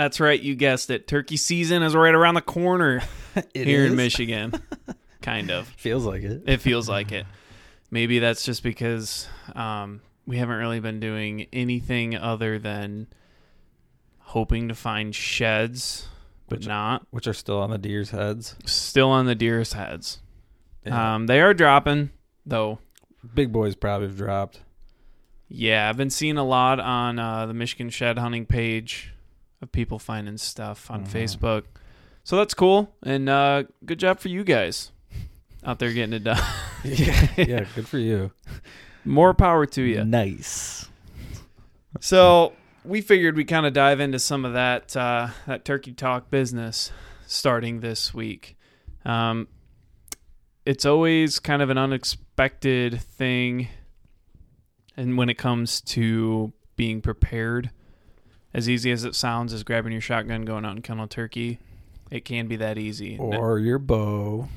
[0.00, 0.40] That's right.
[0.40, 1.06] You guessed it.
[1.06, 3.02] Turkey season is right around the corner
[3.54, 3.96] here in?
[3.96, 4.54] Michigan.
[5.20, 5.68] kind of.
[5.76, 6.44] Feels like it.
[6.46, 7.26] It feels like it.
[7.90, 13.08] Maybe that's just because um, we haven't really been doing anything other than
[14.20, 16.08] hoping to find sheds,
[16.48, 17.06] but Which- not.
[17.10, 18.56] Which are still on the deer's heads.
[18.64, 20.20] Still on the deer's heads.
[20.86, 21.16] Yeah.
[21.16, 22.08] Um, they are dropping,
[22.46, 22.78] though.
[23.34, 24.62] Big boys probably have dropped.
[25.46, 29.12] Yeah, I've been seeing a lot on uh, the Michigan Shed Hunting page
[29.62, 31.08] of people finding stuff on Mhm.
[31.10, 31.64] Facebook.
[32.24, 34.92] So that's cool, and uh, good job for you guys
[35.64, 36.42] out there getting it done.
[36.84, 38.30] yeah, yeah, good for you.
[39.04, 40.04] More power to you.
[40.04, 40.88] Nice.
[42.00, 42.52] So
[42.84, 46.92] we figured we kind of dive into some of that uh, that turkey talk business
[47.26, 48.56] starting this week.
[49.04, 49.48] Um,
[50.66, 53.68] it's always kind of an unexpected thing,
[54.96, 57.70] and when it comes to being prepared,
[58.52, 61.58] as easy as it sounds, as grabbing your shotgun, going out and killing a turkey,
[62.10, 63.16] it can be that easy.
[63.18, 64.48] Or your bow.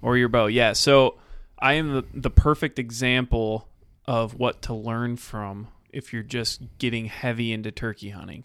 [0.00, 0.46] or your bow.
[0.46, 0.72] Yeah.
[0.72, 1.16] So
[1.58, 3.68] I am the, the perfect example
[4.06, 8.44] of what to learn from if you're just getting heavy into turkey hunting.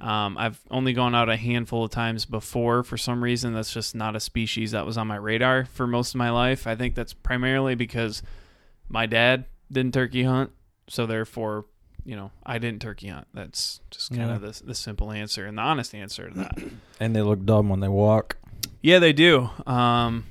[0.00, 2.82] Um, I've only gone out a handful of times before.
[2.82, 6.14] For some reason, that's just not a species that was on my radar for most
[6.14, 6.66] of my life.
[6.66, 8.20] I think that's primarily because
[8.88, 10.50] my dad didn't turkey hunt,
[10.88, 11.66] so therefore,
[12.04, 13.26] you know, I didn't turkey hunt.
[13.34, 14.36] That's just kind Yeah.
[14.36, 16.58] of the, the simple answer and the honest answer to that.
[17.00, 18.36] And they look dumb when they walk.
[18.80, 19.50] Yeah, they do.
[19.66, 20.24] Um,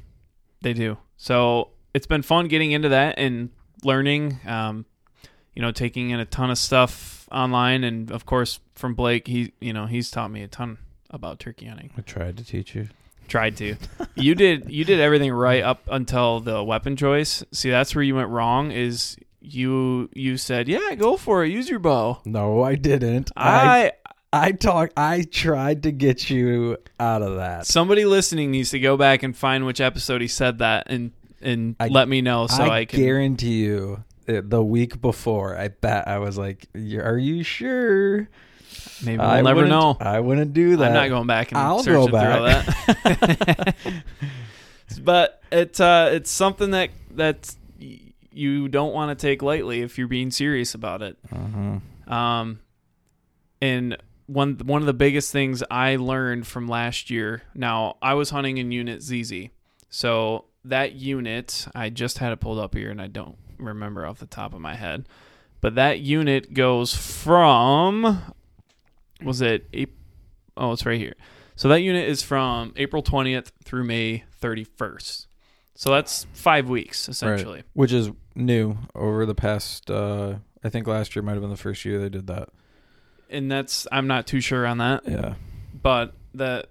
[0.62, 0.98] they do.
[1.18, 3.50] So it's been fun getting into that and
[3.84, 4.40] learning.
[4.46, 4.86] Um,
[5.54, 9.52] you know, taking in a ton of stuff online, and of course from Blake, he
[9.60, 10.78] you know he's taught me a ton
[11.10, 11.92] about turkey hunting.
[11.98, 12.88] I tried to teach you.
[13.28, 13.76] Tried to.
[14.16, 17.44] you did you did everything right up until the weapon choice.
[17.52, 18.72] See, that's where you went wrong.
[18.72, 22.20] Is you you said yeah, go for it, use your bow.
[22.26, 23.32] No, I didn't.
[23.36, 23.92] I
[24.32, 24.94] I I talked.
[24.96, 27.66] I tried to get you out of that.
[27.66, 31.76] somebody listening needs to go back and find which episode he said that and and
[31.80, 35.70] I- let me know so I, I, can guarantee you, uh, the week before, I
[35.70, 38.30] bet I was like, "Are you sure?"
[39.04, 39.98] Maybe we'll I never know.
[40.00, 40.88] I wouldn't do that.
[40.90, 42.14] I'm not going back and I'll searching go through
[42.46, 42.66] back.
[43.04, 43.76] that.
[45.04, 48.00] but it's uh, it's something that that y-
[48.32, 51.18] you don't want to take lightly if you're being serious about it.
[51.30, 51.82] Mhm.
[52.12, 52.60] Um,
[53.62, 53.98] and
[54.28, 57.44] one one of the biggest things I learned from last year.
[57.54, 59.50] Now I was hunting in Unit ZZ,
[59.90, 64.20] so that unit I just had it pulled up here, and I don't remember off
[64.20, 65.08] the top of my head.
[65.60, 68.22] But that unit goes from
[69.24, 69.98] was it April?
[70.58, 71.16] Oh, it's right here.
[71.56, 75.28] So that unit is from April 20th through May 31st.
[75.76, 77.64] So that's five weeks essentially.
[77.74, 79.90] Which is new over the past.
[79.90, 82.50] Uh, I think last year might have been the first year they did that.
[83.30, 85.08] And that's I'm not too sure on that.
[85.08, 85.36] Yeah.
[85.74, 86.68] but that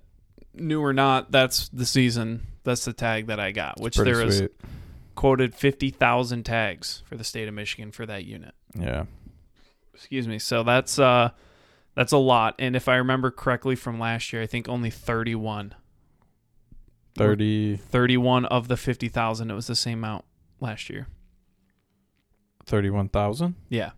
[0.55, 2.47] new or not, that's the season.
[2.65, 4.53] That's the tag that I got, which there was sweet.
[5.15, 8.55] quoted fifty thousand tags for the state of Michigan for that unit.
[8.75, 9.05] Yeah.
[9.95, 10.39] Excuse me.
[10.39, 11.31] So that's uh
[11.95, 12.55] that's a lot.
[12.59, 15.75] And if I remember correctly from last year, I think only 31.
[17.17, 19.51] 30, 31 of the 50,000.
[19.51, 20.25] It was the same amount
[20.61, 21.09] last year.
[22.71, 23.91] 31,000 Yeah.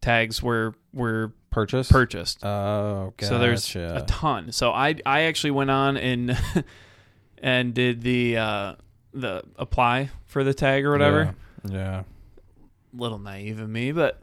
[0.00, 1.90] Tags were were purchase.
[1.90, 2.44] purchased.
[2.44, 3.28] Oh, gotcha.
[3.28, 4.52] So there's a ton.
[4.52, 6.36] So I I actually went on and
[7.38, 8.74] and did the uh
[9.12, 11.34] the apply for the tag or whatever.
[11.66, 12.02] Yeah.
[12.92, 14.22] Little naive of me, but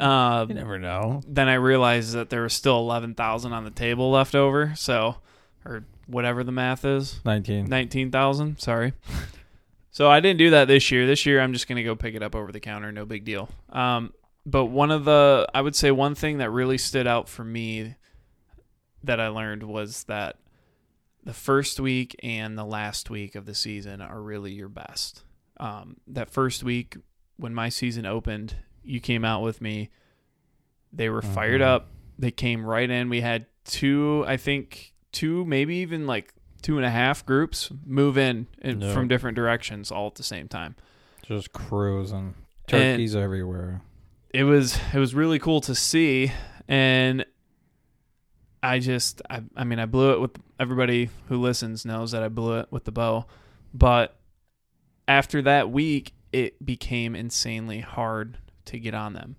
[0.00, 1.20] uh You never know.
[1.28, 5.16] then I realized that there was still 11,000 on the table left over, so
[5.64, 7.20] or whatever the math is.
[7.24, 7.66] 19.
[7.66, 8.94] 19,000, sorry.
[9.96, 11.06] So I didn't do that this year.
[11.06, 13.24] This year I'm just going to go pick it up over the counter, no big
[13.24, 13.48] deal.
[13.70, 14.12] Um
[14.44, 17.94] but one of the I would say one thing that really stood out for me
[19.04, 20.36] that I learned was that
[21.24, 25.24] the first week and the last week of the season are really your best.
[25.58, 26.98] Um, that first week
[27.38, 28.54] when my season opened,
[28.84, 29.88] you came out with me.
[30.92, 31.68] They were fired Mhm.
[31.68, 31.88] up.
[32.18, 33.08] They came right in.
[33.08, 36.34] We had two, I think, two, maybe even like
[36.66, 38.92] two and a half groups move in, in Yeah.
[38.92, 40.74] from different directions all at the same time.
[41.22, 42.34] Just cruising.
[42.66, 43.82] Turkeys everywhere.
[44.30, 46.32] it was it was really cool to see
[46.66, 47.24] and
[48.60, 52.28] i just I, I mean i blew it with everybody who listens knows that i
[52.28, 53.26] blew it with the bow
[53.72, 54.18] but
[55.06, 59.36] after that week it became insanely hard to get on them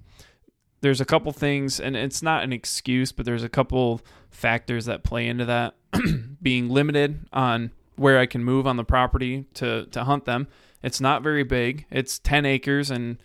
[0.80, 5.04] there's a couple things and it's not an excuse but there's a couple factors that
[5.04, 5.76] play into that
[6.48, 10.48] being limited on where i can move on the property to to hunt them
[10.82, 13.18] it's not very big it's 10 acres and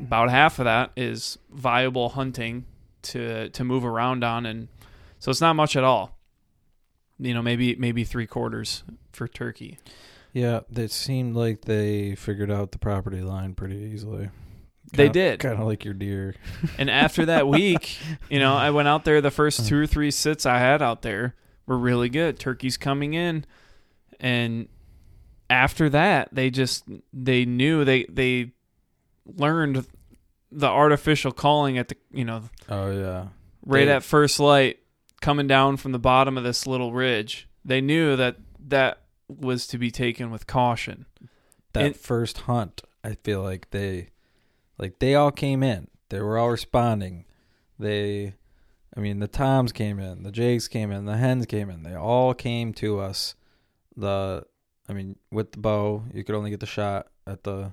[0.00, 2.64] about half of that is viable hunting
[3.02, 4.68] to to move around on, and
[5.18, 6.18] so it's not much at all.
[7.18, 9.78] You know, maybe maybe three quarters for turkey.
[10.32, 14.30] Yeah, it seemed like they figured out the property line pretty easily.
[14.92, 15.40] They did.
[15.40, 16.34] Kind of like your deer.
[16.78, 17.98] And after that week,
[18.30, 19.20] you know, I went out there.
[19.20, 19.68] The first uh-huh.
[19.68, 21.34] two or three sits I had out there
[21.68, 22.38] were really good.
[22.40, 23.44] Turkeys coming in,
[24.18, 24.68] and
[25.48, 28.52] after that, they just they knew they they
[29.26, 29.86] learned
[30.50, 33.26] the artificial calling at the you know Oh yeah.
[33.66, 34.78] right They- at first light
[35.20, 37.46] coming down from the bottom of this little ridge.
[37.64, 38.36] They knew that
[38.68, 41.04] that was to be taken with caution.
[41.74, 44.08] That And- first hunt, I feel like they
[44.78, 45.88] like they all came in.
[46.08, 47.26] They were all responding.
[47.78, 48.34] They
[48.98, 51.84] I mean the toms came in, the jakes came in, the hens came in.
[51.84, 53.36] They all came to us.
[53.96, 54.44] The
[54.88, 57.72] I mean, with the bow, you could only get the shot at the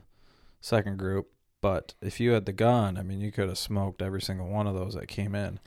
[0.62, 1.28] second group,
[1.62, 4.68] but if you had the gun, I mean, you could have smoked every single one
[4.68, 5.60] of those that came in.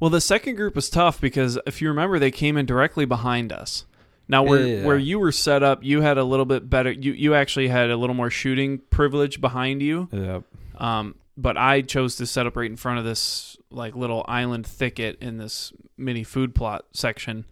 [0.00, 3.52] Well, the second group was tough because if you remember, they came in directly behind
[3.52, 3.84] us.
[4.26, 4.84] Now, where Yeah.
[4.86, 6.90] where you were set up, you had a little bit better.
[6.90, 10.08] You you actually had a little more shooting privilege behind you.
[10.12, 10.44] Yep.
[10.76, 14.66] Um, but I chose to set up right in front of this like little island
[14.66, 17.46] thicket in this mini food plot section,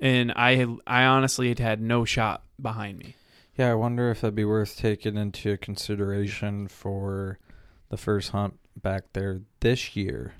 [0.00, 3.16] and I had I honestly had had no shot behind me.
[3.56, 7.38] Yeah, I wonder if that'd be worth taking into consideration for
[7.90, 10.34] the first hunt back there this year,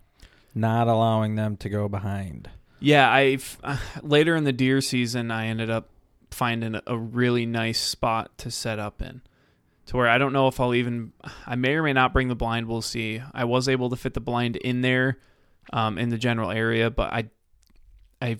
[0.55, 2.49] not allowing them to go behind.
[2.79, 3.39] Yeah, I
[4.03, 5.91] later in the deer season, I ended up
[6.31, 9.21] finding a really nice spot to set up in,
[9.91, 11.13] to where I don't know if I'll even.
[11.47, 12.69] I may or may not bring the blind.
[12.69, 13.21] We'll see.
[13.35, 15.19] I was able to fit the blind in there,
[15.73, 17.29] um, in the general area, but I,
[18.23, 18.39] I,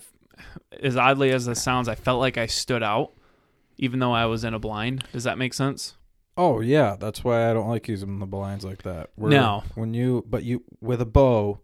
[0.81, 3.11] as oddly as this sounds, I felt like I stood out,
[3.77, 5.03] even though I was in a blind.
[5.11, 5.95] Does that make sense?
[6.37, 9.09] Oh yeah, that's why I don't like using the blinds like that.
[9.15, 9.63] Where No.
[9.75, 11.59] when you but you with a bow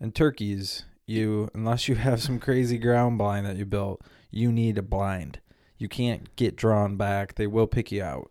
[0.00, 4.00] and turkeys, you unless you have some crazy ground blind that you built,
[4.30, 5.40] you need a blind.
[5.76, 8.30] You can't get drawn back; they will pick you out.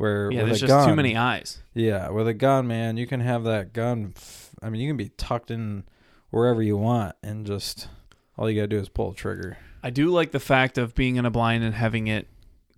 [0.00, 1.62] Where Yeah, with there's a just too many eyes.
[1.74, 4.14] Yeah, with a gun, man, you can have that gun.
[4.16, 5.84] f- I mean, you can be tucked in
[6.30, 7.86] wherever you want, and just
[8.38, 9.58] all you gotta do is pull the trigger.
[9.82, 12.28] I do like the fact of being in a blind and having it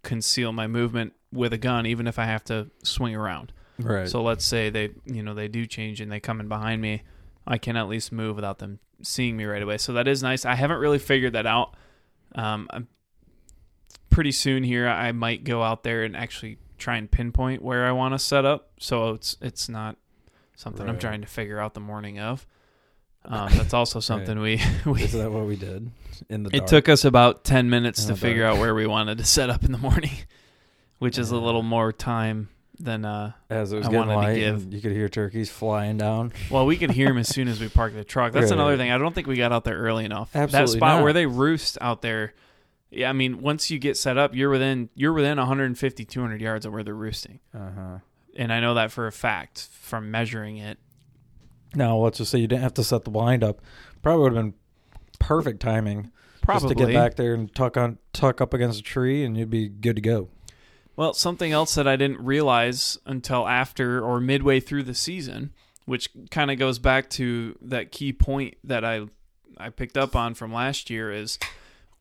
[0.02, 3.52] conceal my movement with a gun, even if I have to swing around.
[3.78, 4.08] Right.
[4.08, 7.02] So let's say they, you know, they do change and they come in behind me,
[7.46, 9.78] I can at least move without them seeing me right away.
[9.78, 10.44] So that is nice.
[10.44, 11.76] I haven't really figured that out.
[12.34, 12.88] Um, I'm
[14.10, 14.88] pretty soon here.
[14.88, 18.44] I might go out there and actually try and pinpoint where I want to set
[18.44, 18.70] up.
[18.79, 19.96] So it's it's not
[20.56, 22.46] something I'm trying to figure out the morning of.
[23.25, 25.93] Um, that's also something we we is that what we did
[26.29, 26.56] in the?
[26.56, 28.56] it took us about 10 minutes In to figure dark.
[28.56, 30.11] out where we wanted to set up in the morning,
[30.99, 32.49] which is a little more time
[32.81, 34.75] than uh as it was I getting wanted to give.
[34.75, 36.32] You could hear turkeys flying down.
[36.50, 38.32] well, we could hear them as soon as we parked the truck.
[38.32, 38.55] That's Right.
[38.55, 38.90] another thing.
[38.90, 40.32] I don't think we got out there early enough.
[40.32, 41.05] that spot not.
[41.05, 42.34] where they roost out there.
[42.92, 46.66] Yeah, I mean, once you get set up, you're within you're within 150 200 yards
[46.66, 47.40] of where they're roosting.
[47.54, 47.98] Uh huh.
[48.36, 50.78] And I know that for a fact from measuring it.
[51.74, 53.60] Now let's just say you didn't have to set the blind up.
[54.02, 54.54] Probably would have been
[55.18, 56.10] perfect timing
[56.42, 59.36] Probably just to get back there and tuck on tuck up against a tree, and
[59.36, 60.28] you'd be good to go.
[60.96, 65.52] Well, something else that I didn't realize until after or midway through the season,
[65.86, 69.06] which kind of goes back to that key point that I
[69.56, 71.38] I picked up on from last year is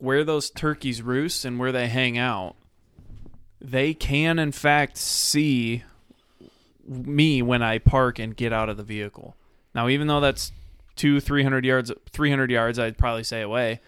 [0.01, 2.55] where those turkeys roost and where they hang out.
[3.59, 5.83] They can in fact see
[6.87, 9.35] me when I park and get out of the vehicle.
[9.75, 10.51] Now, even though that's
[10.95, 13.79] two, three hundred yards, three hundred yards, I'd probably say away.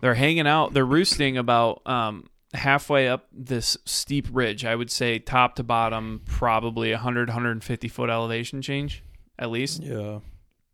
[0.00, 0.72] They're hanging out.
[0.72, 4.64] They're roosting about um, halfway up this steep ridge.
[4.64, 9.02] I would say top to bottom, probably 100, 150 foot elevation change,
[9.38, 10.20] at least Yeah.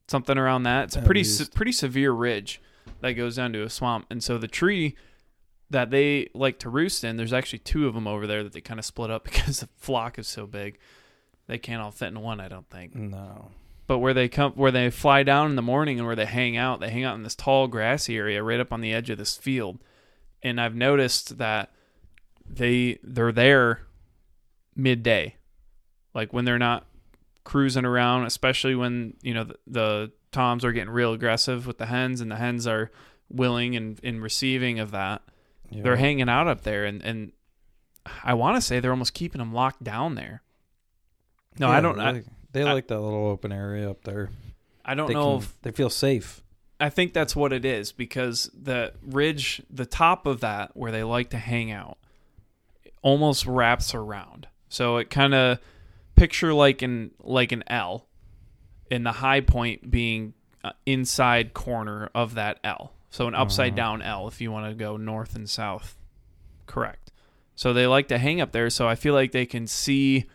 [0.06, 0.84] something around that.
[0.84, 2.60] It's a At pretty se- pretty severe ridge
[3.00, 4.96] that goes down to a swamp, and so the tree
[5.70, 8.60] that they like to roost in, there's actually two of them over there that they
[8.60, 10.78] kind of split up because the flock is so big.
[11.46, 12.94] They can't all fit in one, I don't think.
[12.94, 13.50] No.
[13.86, 16.56] But where they come, where they fly down in the morning and where they hang
[16.56, 19.18] out, they hang out in this tall grassy area right up on the edge of
[19.18, 19.78] this field.
[20.42, 21.70] And I've noticed that
[22.48, 23.82] they they're there
[24.74, 25.36] midday,
[26.14, 26.86] like when they're not
[27.44, 31.86] cruising around, especially when you know the, the toms are getting real aggressive with the
[31.86, 32.90] hens, and the hens are
[33.28, 35.22] willing and, and receiving of that.
[35.70, 35.82] Yeah.
[35.82, 37.32] They're hanging out up there, and and
[38.22, 40.42] I want to say they're almost keeping them locked down there.
[41.58, 41.96] No, I don't.
[41.96, 44.30] They, I, like, they I- like that little open area up there.
[44.84, 46.42] I don't they know can- if they feel safe.
[46.78, 51.02] I think that's what it is because the ridge, the top of that where they
[51.02, 51.96] like to hang out,
[53.02, 54.46] almost wraps around.
[54.68, 55.58] So it kind of
[56.16, 58.06] picture like an like an L,
[58.90, 62.92] and the high point being uh, inside corner of that L.
[63.10, 63.76] So an upside Uh-huh.
[63.76, 65.96] down L if you want to go north and south.
[66.66, 67.12] Correct.
[67.54, 68.68] So they like to hang up there.
[68.70, 70.26] So I feel like they can see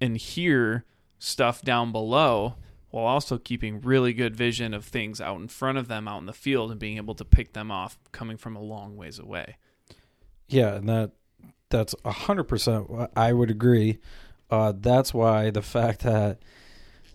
[0.00, 0.84] and hear
[1.18, 2.54] stuff down below
[2.90, 6.26] while also keeping really good vision of things out in front of them out in
[6.26, 9.56] the field and being able to pick them off coming from a long ways away.
[10.48, 11.10] Yeah, and that
[11.68, 12.86] that's a hundred percent.
[13.14, 13.98] I would agree.
[14.50, 16.38] Uh, that's why the fact that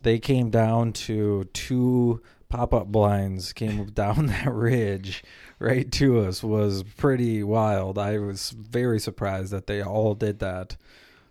[0.04, 5.24] they came down to two pop up blinds came down that ridge
[5.58, 7.98] right to us was pretty wild.
[7.98, 10.78] I was very surprised that they all did that.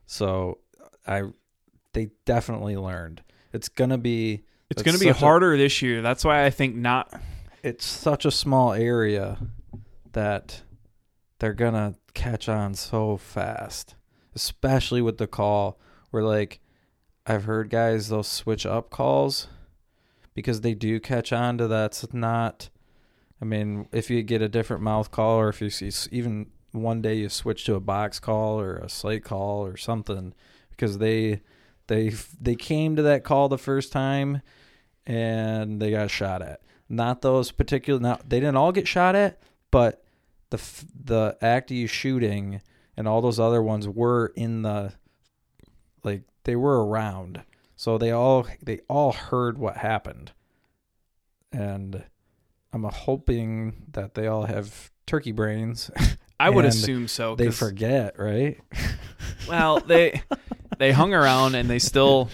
[0.06, 0.58] So
[1.06, 1.22] I
[1.92, 3.22] they definitely learned.
[3.52, 6.02] It's gonna be It's going to be such a- harder this year.
[6.02, 7.12] That's why I think not
[7.62, 9.38] it's such a small area
[10.12, 10.62] that
[11.38, 13.94] they're gonna catch on so fast,
[14.34, 15.78] especially with the call.
[16.10, 16.60] Where like
[17.26, 19.46] I've heard guys they'll switch up calls
[20.34, 22.70] because they do catch on to that's not.
[23.40, 27.02] I mean, if you get a different mouth call, or if you see even one
[27.02, 30.34] day you switch to a box call or a slate call or something,
[30.70, 31.42] because they
[31.86, 34.42] they they came to that call the first time
[35.06, 36.60] and they got shot at.
[36.88, 38.00] Not those particular.
[38.00, 40.04] Now they didn't all get shot at, but
[40.50, 40.60] the
[41.04, 42.60] the act of you shooting
[42.96, 44.92] and all those other ones were in the
[46.04, 47.42] like they were around,
[47.76, 50.32] so they all they all heard what happened,
[51.52, 52.04] and
[52.72, 55.90] I'm hoping that they all have turkey brains.
[56.40, 57.36] I would assume so.
[57.36, 58.58] They forget, right?
[59.48, 60.22] Well, they
[60.78, 62.30] they hung around and they still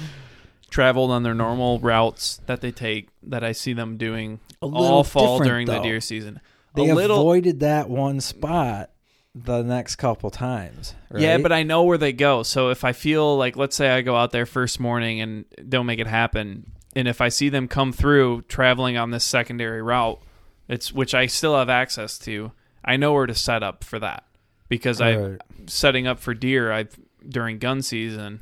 [0.70, 5.40] traveled on their normal routes that they take that I see them doing all fall
[5.40, 6.40] during the deer season.
[6.74, 8.90] They a little avoided that one spot
[9.34, 10.94] the next couple times.
[11.10, 11.22] Right?
[11.22, 12.42] Yeah, but I know where they go.
[12.42, 15.86] So if I feel like let's say I go out there first morning and don't
[15.86, 20.20] make it happen and if I see them come through traveling on this secondary route,
[20.68, 22.50] it's which I still have access to,
[22.84, 24.24] I know where to set up for that.
[24.68, 25.40] Because I Right.
[25.66, 26.86] setting up for deer, I
[27.28, 28.40] during gun season,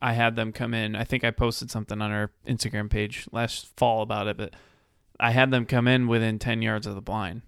[0.00, 0.96] I had them come in.
[0.96, 4.54] I think I posted something on our Instagram page last fall about it, but
[5.20, 7.42] I had them come in within 10 yards of the blind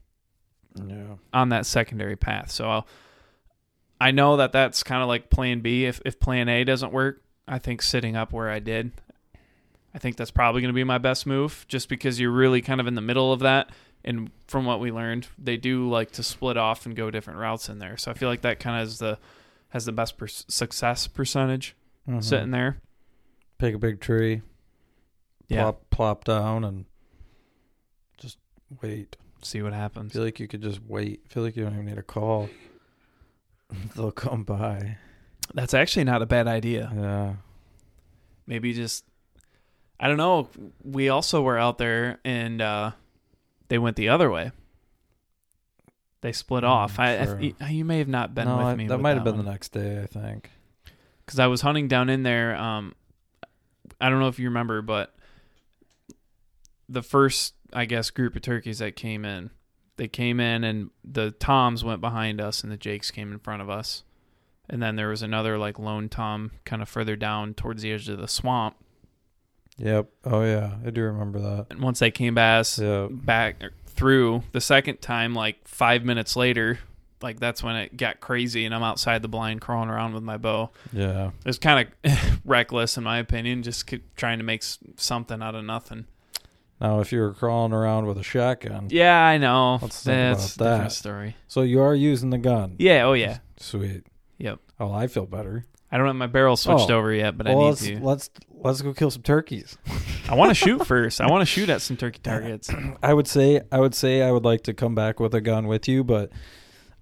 [0.75, 1.16] yeah.
[1.33, 2.50] on that secondary path.
[2.50, 2.87] So I'll,
[4.00, 5.85] I know that that's kind of like plan B.
[5.87, 8.93] If, if plan A doesn't work, I think sitting up where I did,
[9.95, 12.81] I think that's probably going to be my best move just because you're really kind
[12.81, 13.71] of in the middle of that.
[14.04, 17.69] And from what we learned, they do like to split off and go different routes
[17.69, 17.97] in there.
[17.97, 19.19] So I feel like that kind of is the
[19.71, 21.75] has the best per- success percentage
[22.09, 22.23] Mhm.
[22.23, 22.78] sitting there.
[23.59, 24.43] Pick a big tree,
[25.49, 26.85] Yeah, plop, plop down, and
[28.19, 28.38] just
[28.83, 29.16] wait.
[29.44, 30.12] See what I happens.
[30.12, 31.22] feel like you could just wait.
[31.26, 32.48] I feel like you don't even need a call.
[33.96, 34.98] They'll come by.
[35.54, 36.90] That's actually not a bad idea.
[36.94, 37.34] Yeah.
[38.46, 39.04] maybe just
[40.00, 40.48] I don't know.
[40.82, 42.92] We also were out there and uh,
[43.68, 44.50] they went the other way.
[46.20, 46.98] They split Mm, off.
[46.98, 47.36] I, sure.
[47.38, 48.86] I you, you may have not been no, with I- me.
[48.88, 50.02] that might have been the next day.
[50.02, 50.50] I think.
[51.24, 52.56] because I was hunting down in there.
[52.56, 52.94] Um,
[54.00, 55.14] I don't know if you remember, but
[56.88, 59.50] the first, I guess, group of turkeys that came in,
[59.97, 63.62] they came in and the toms went behind us and the jakes came in front
[63.62, 64.02] of us,
[64.69, 68.09] and then there was another like lone tom kind of further down towards the edge
[68.09, 68.76] of the swamp.
[69.78, 70.09] Yep.
[70.25, 71.66] Oh yeah, I do remember that.
[71.71, 73.09] And once they came back, Yeah.
[73.11, 76.78] back through the second time, like five minutes later,
[77.23, 80.37] like that's when it got crazy, and I'm outside the blind crawling around with my
[80.37, 80.71] bow.
[80.93, 81.28] Yeah.
[81.28, 84.62] It was kind of reckless, in my opinion, just trying to make
[84.97, 86.07] something out of nothing.
[86.81, 89.78] Now, if you were crawling around with a shotgun, Yeah, I know.
[89.81, 90.93] Let's think That's about a different that.
[90.95, 91.37] story.
[91.47, 92.76] so you are using the gun.
[92.78, 93.04] Yeah.
[93.07, 93.38] Oh yeah.
[93.59, 94.04] Sweet.
[94.38, 94.59] Yep.
[94.81, 95.64] Oh, I feel better.
[95.93, 96.97] I don't have my barrel switched Oh.
[96.99, 97.99] over yet, but I well, need let's to.
[98.00, 99.78] let's let's go kill some turkeys.
[100.28, 101.21] I want to shoot first.
[101.21, 102.69] I want to shoot at some turkey targets.
[103.02, 105.69] I would say I would say I would like to come back with a gun
[105.69, 106.31] with you, but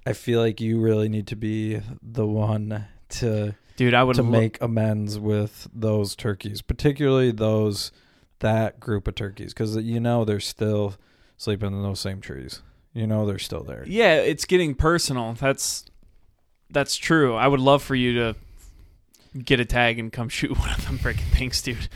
[0.06, 4.22] I feel like you really need to be the one to Dude, I would to
[4.22, 7.90] lo- make amends with those turkeys, particularly those
[8.42, 10.94] that group of turkeys, because you know they're still
[11.38, 12.62] sleeping in those same trees.
[12.94, 13.84] You know they're still there.
[13.88, 15.32] Yeah, it's getting personal.
[15.32, 15.84] That's
[16.70, 17.34] that's true.
[17.34, 18.36] I would love for you to
[19.42, 21.88] get a tag and come shoot one of them freaking things, dude.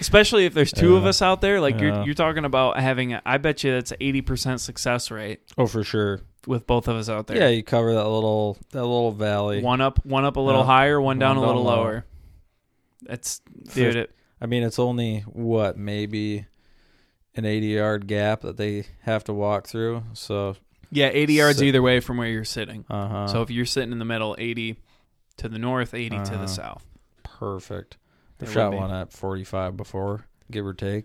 [0.00, 1.60] Especially if there's two of us out there.
[1.60, 1.80] Like Yeah.
[1.96, 3.14] you're you're talking about having.
[3.14, 6.20] A, I bet you that's eighty percent success rate Oh, for sure.
[6.46, 7.36] with both of us out there.
[7.36, 9.62] Yeah, you cover that little that little valley.
[9.62, 10.66] one up, one up a little Yeah.
[10.66, 11.82] higher, one down One a little down low.
[11.82, 12.04] lower.
[13.02, 13.40] That's
[13.74, 13.96] dude.
[13.96, 16.46] It, I mean, it's only what maybe
[17.34, 20.02] an eighty yard gap that they have to walk through.
[20.12, 20.56] So,
[20.90, 22.84] yeah, eighty yards So- either way from where you're sitting.
[22.90, 23.26] uh huh.
[23.28, 24.76] So if you're sitting in the middle, eighty
[25.38, 26.36] to the north, 80 to Uh-huh.
[26.38, 26.84] the south.
[27.22, 27.96] perfect.
[28.40, 31.04] I've shot one at forty five before, give or take.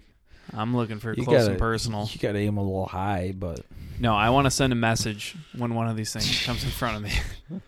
[0.53, 2.09] I'm looking for You close gotta- and personal.
[2.11, 3.61] You gotta aim a little high, but
[3.99, 6.97] No, I want to send a message when one of these things comes in front
[6.97, 7.11] of me.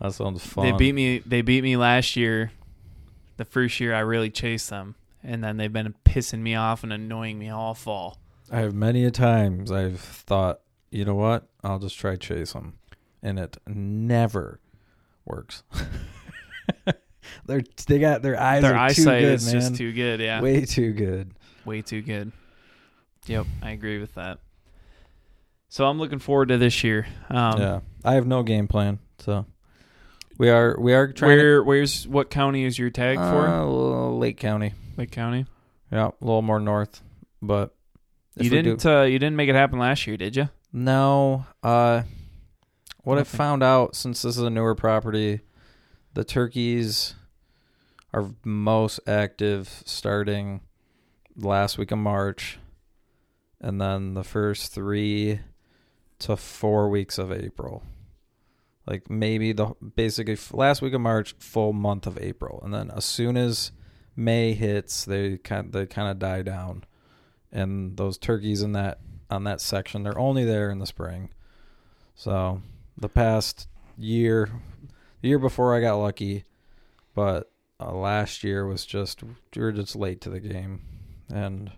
[0.00, 0.64] that sounds fun.
[0.64, 1.18] They beat me.
[1.26, 2.50] They beat me last year.
[3.38, 6.92] The first year I really chased them, and then they've been pissing me off and
[6.92, 8.18] annoying me all fall.
[8.50, 11.48] I have many a times I've thought, you know what?
[11.64, 12.74] I'll just try chase them,
[13.22, 14.60] and it never
[15.24, 15.62] works.
[17.46, 19.60] They're they got their eyes Their are too eyesight good, is man.
[19.60, 20.20] just too good.
[20.20, 21.30] Yeah, way, way too good.
[21.64, 22.32] Way too good.
[23.26, 24.38] Yep, I agree with that.
[25.68, 27.06] So I'm looking forward to this year.
[27.28, 29.44] Um, yeah, I have no game plan, so
[30.38, 33.46] we are we are trying Where, where's what county is your tag to for?
[33.46, 33.64] uh,
[34.10, 34.72] Lake County.
[34.96, 35.46] Lake County.
[35.92, 37.02] Yeah, a little more north,
[37.42, 37.74] but
[38.36, 38.80] You didn't.
[38.82, 40.48] do- Uh, you didn't make it happen last year, did you?
[40.72, 41.46] No.
[41.62, 42.02] Uh,
[43.02, 45.40] what I found out since this is a newer property,
[46.14, 47.14] the turkeys
[48.12, 50.60] are most active starting
[51.36, 52.58] last week of March,
[53.60, 55.40] and then the first three
[56.20, 57.82] to four weeks of April.
[58.88, 63.04] Like maybe the basically last week of March, full month of April, and then as
[63.04, 63.70] soon as
[64.16, 66.84] May hits, they kind they kind of die down,
[67.52, 71.28] and those turkeys in that on that section they're only there in the spring.
[72.14, 72.62] So
[72.96, 73.68] the past
[73.98, 74.48] year,
[75.20, 76.44] the year before I got lucky,
[77.14, 80.80] but uh, last year was just we were just late to the game,
[81.30, 81.72] and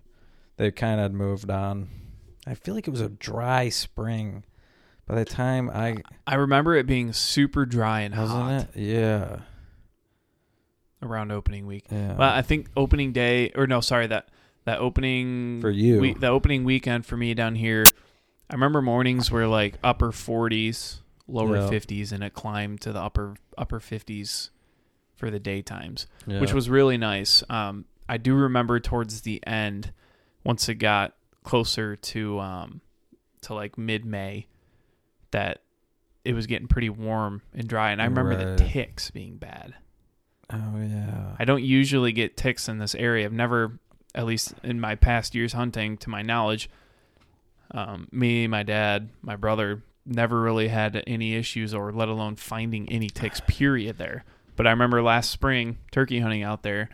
[0.58, 1.90] they kind of moved on.
[2.46, 4.44] I feel like it was a dry spring.
[5.10, 9.40] By the time I I remember it being super dry and hot it, yeah,
[11.02, 11.86] around opening week.
[11.90, 12.14] yeah.
[12.16, 14.28] Well, I think opening day, or no, sorry that
[14.66, 15.98] that opening For you.
[15.98, 17.86] week, the opening weekend for me down here.
[18.48, 21.68] I remember mornings were like upper 40s, lower Yeah.
[21.68, 24.50] 50s, and it climbed to the upper upper 50s
[25.16, 26.40] for the daytimes, yeah.
[26.40, 27.42] which was really nice.
[27.50, 29.92] Um, I do remember towards the end,
[30.44, 32.80] once it got closer to um,
[33.42, 34.46] to like mid May,
[35.32, 35.62] that
[36.24, 39.74] it was getting pretty warm and dry, and I remember the ticks being bad.
[40.52, 43.24] oh yeah, I don't usually get ticks in this area.
[43.24, 43.78] I've never,
[44.14, 46.68] at least in my past years hunting, to my knowledge,
[47.72, 52.90] um, me, my dad, my brother never really had any issues or let alone finding
[52.90, 54.24] any ticks, period, there.
[54.56, 56.90] But I remember last spring, turkey hunting out there,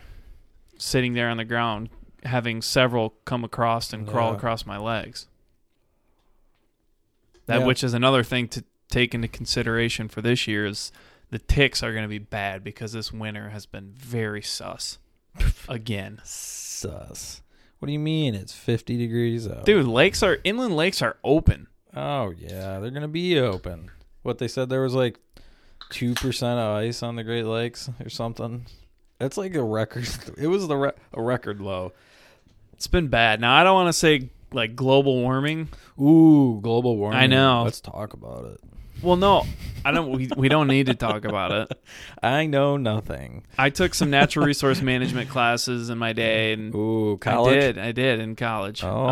[0.79, 1.89] sitting there on the ground,
[2.25, 4.37] having several come across and crawl Yeah.
[4.37, 5.27] across my legs.
[7.47, 7.67] That, Yeah.
[7.67, 10.93] which is another thing to take into consideration for this year is
[11.31, 14.99] the ticks are going to be bad because this winter has been very sus
[15.69, 16.21] again.
[16.25, 17.43] sus.
[17.79, 18.35] What do you mean?
[18.35, 21.67] It's fifty degrees out, Dude, lakes are inland lakes are open.
[21.95, 23.91] Oh yeah, they're gonna be open.
[24.23, 25.19] What they said there was like
[25.91, 28.67] two percent of ice on the Great Lakes or something.
[29.21, 30.09] It's like a record.
[30.39, 31.93] It was the re- a record low.
[32.73, 33.41] It's been bad.
[33.41, 35.69] Now I don't want to say like global warming.
[36.01, 37.19] Ooh, global warming.
[37.21, 37.63] I know.
[37.65, 38.61] Let's talk about it.
[39.03, 39.45] Well, no,
[39.85, 40.11] I don't.
[40.11, 41.83] We, we don't need to talk about it.
[42.23, 43.45] I know nothing.
[43.59, 47.57] I took some natural resource management classes in my day, and Ooh, college.
[47.57, 47.79] I did.
[47.79, 48.83] I did in college.
[48.83, 49.07] Oh,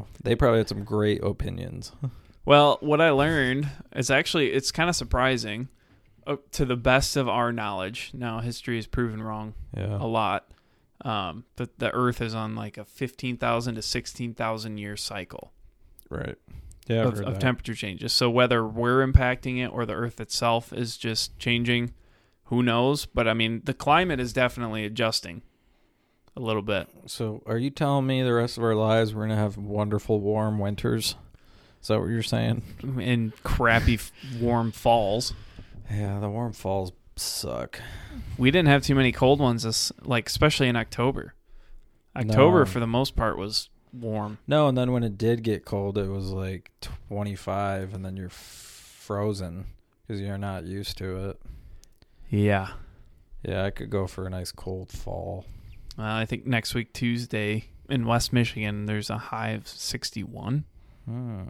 [0.00, 1.92] Um, they probably had some great opinions.
[2.44, 5.68] Well, what I learned is actually it's kind of surprising,
[6.26, 8.10] uh, to the best of our knowledge.
[8.14, 9.98] Now, history has proven wrong Yeah.
[10.00, 10.46] a lot.
[11.04, 15.52] Um, that the Earth is on like a fifteen thousand to sixteen thousand year cycle
[16.10, 16.36] Right.
[16.86, 17.04] Yeah.
[17.04, 18.12] Of, of temperature changes.
[18.12, 21.92] So whether we're impacting it or the Earth itself is just changing,
[22.44, 23.04] who knows?
[23.04, 25.42] But I mean, the climate is definitely adjusting
[26.34, 26.88] a little bit.
[27.06, 30.58] So, are you telling me the rest of our lives we're gonna have wonderful warm
[30.58, 31.14] winters?
[31.82, 32.62] Is that what you're saying?
[32.98, 33.98] in crappy
[34.40, 35.34] warm falls.
[35.90, 37.80] Yeah, the warm falls suck.
[38.36, 41.34] We didn't have too many cold ones this like especially in October.
[42.16, 42.64] October No.
[42.64, 44.38] for the most part was warm.
[44.46, 46.70] No, and then when it did get cold, it was like
[47.08, 49.66] 25, and then you're frozen
[50.06, 51.40] because you're not used to it.
[52.28, 52.68] Yeah.
[53.42, 55.44] Yeah, I could go for a nice cold fall.
[55.98, 60.64] Uh, I think next week Tuesday in West Michigan there's a high of 61
[61.04, 61.42] Hmm.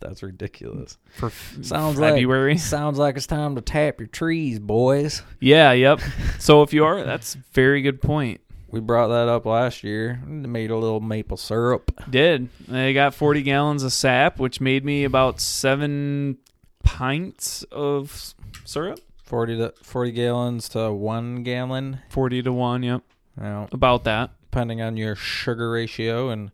[0.00, 0.98] That's ridiculous.
[1.16, 1.30] for
[1.62, 2.56] Sounds like- February.
[2.58, 5.22] Sounds like it's time to tap your trees, boys.
[5.40, 6.00] yeah, yep.
[6.38, 8.40] So if you are that's a very good point.
[8.72, 10.20] We brought that up last year.
[10.26, 11.90] Made a little maple syrup.
[12.08, 12.48] Did.
[12.68, 16.38] They got 40 gallons of sap which made me about 7
[16.84, 18.34] pints of
[18.64, 19.00] syrup.
[19.24, 22.00] 40 to 40 gallons to 1 gallon.
[22.10, 23.02] 40 to 1, yep.
[23.36, 24.30] Now, About that.
[24.50, 26.50] depending on your sugar ratio and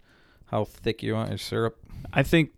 [0.47, 1.77] how thick you want your syrup.
[2.13, 2.51] I think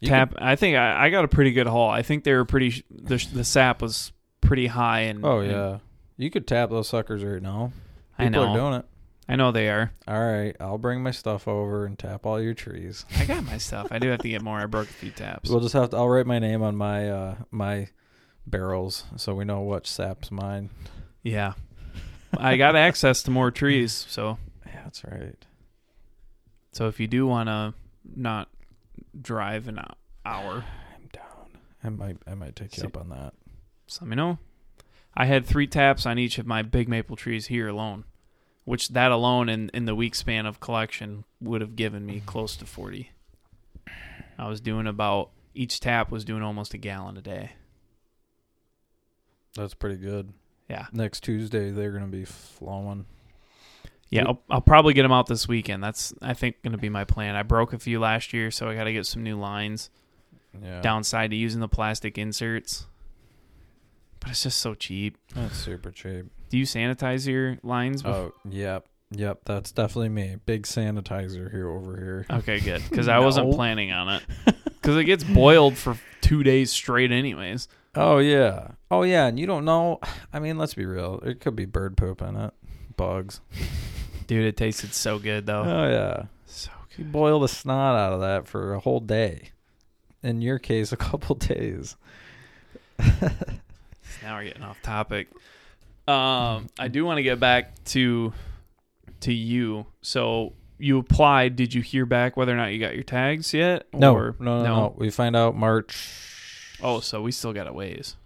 [0.00, 0.34] You tap.
[0.38, 1.88] I think I, I got a pretty good haul.
[1.90, 2.84] I think they were pretty.
[2.90, 5.78] The, the sap was pretty high, and could- oh and yeah.
[6.18, 7.72] You could tap those suckers right now.
[8.18, 8.50] I People know.
[8.52, 8.86] are doing it.
[9.28, 9.90] I know they are.
[10.06, 13.04] All right, I'll bring my stuff over and tap all your trees.
[13.18, 13.88] I got my stuff.
[13.90, 14.58] I do have to get more.
[14.58, 15.50] I broke a few taps.
[15.50, 15.96] We'll just have to.
[15.96, 17.88] I'll write my name on my uh my
[18.46, 20.70] barrels so we know what sap's mine.
[21.22, 21.54] Yeah.
[22.38, 25.44] I got access to more trees, so Yeah, that's right.
[26.72, 27.74] so if you do want to
[28.14, 28.48] not
[29.20, 29.80] drive an
[30.24, 31.60] hour, I'm down.
[31.82, 33.34] I might I might take you See- up on that.
[33.86, 34.38] just let me know.
[35.16, 38.04] I had three taps on each of my big maple trees here alone,
[38.64, 42.26] which that alone in, in the week span of collection would have given me mm-hmm.
[42.26, 43.10] close to 40.
[44.38, 47.52] I was doing about, each tap was doing almost a gallon a day.
[49.54, 50.34] That's pretty good.
[50.68, 50.86] Yeah.
[50.92, 53.06] Next Tuesday they're gonna be flowing.
[54.10, 55.82] Yeah, I'll, I'll probably get them out this weekend.
[55.82, 57.34] That's, I think, going to be my plan.
[57.34, 59.90] I broke a few last year, so I got to get some new lines.
[60.62, 60.80] Yeah.
[60.80, 62.86] Downside to using the plastic inserts.
[64.20, 65.18] But it's just so cheap.
[65.34, 66.26] That's super cheap.
[66.50, 68.04] Do you sanitize your lines?
[68.04, 68.86] Oh, yep.
[69.12, 70.36] Yep, that's definitely me.
[70.46, 72.26] Big sanitizer here over here.
[72.38, 72.82] Okay, good.
[72.88, 74.22] Because I wasn't planning on it.
[74.86, 77.66] Because it gets boiled for two days straight, anyways.
[77.96, 78.68] Oh yeah.
[78.88, 79.98] Oh yeah, and you don't know
[80.32, 81.18] I mean, let's be real.
[81.24, 82.54] It could be bird poop in it.
[82.96, 83.40] Bugs.
[84.26, 85.62] Dude, it tasted so good, though.
[85.62, 86.24] Oh yeah.
[86.46, 87.12] so You good.
[87.12, 89.50] boil the snot out of that for a whole day.
[90.22, 91.96] In your case, a couple days.
[94.22, 95.28] Now we're getting off topic.
[96.08, 98.32] Um, I do want to get back to
[99.20, 99.86] to you.
[100.02, 101.56] So you applied.
[101.56, 103.86] Did you hear back whether or not you got your tags yet?
[103.92, 104.94] No, Or- no, no, no.
[104.96, 106.76] We find out March.
[106.82, 108.16] Oh, so we still got a ways.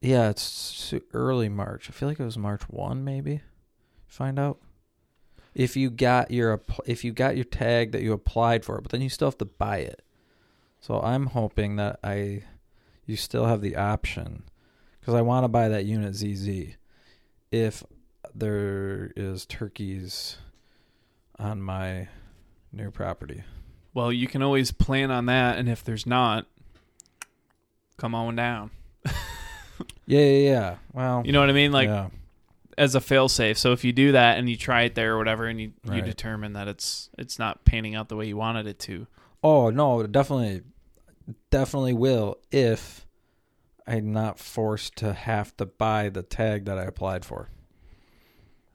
[0.00, 1.88] Yeah, it's early March.
[1.88, 3.40] I feel like it was March one, maybe.
[4.08, 4.58] Find out
[5.54, 9.02] if you got your if you got your tag that you applied for, but then
[9.02, 10.02] you still have to buy it.
[10.80, 12.44] So I'm hoping that I
[13.06, 14.44] you still have the option
[15.00, 16.76] because I want to buy that unit ZZ
[17.50, 17.84] if
[18.34, 20.38] there is turkeys
[21.38, 22.08] on my
[22.72, 23.42] new property.
[23.94, 26.46] Well, you can always plan on that, and if there's not,
[27.98, 28.70] come on down.
[30.06, 30.76] Yeah, yeah, yeah.
[30.92, 31.72] Well, You know what I mean?
[31.72, 32.08] Like yeah.
[32.82, 33.56] As a failsafe.
[33.56, 36.02] So if you do that and you try it there or whatever, and you, you
[36.02, 39.06] determine that it's it's not panning out the way you wanted it to,
[39.42, 40.62] Oh no, it definitely,
[41.50, 43.06] definitely will if
[43.86, 47.48] I'm not forced to have to buy the tag that I applied for.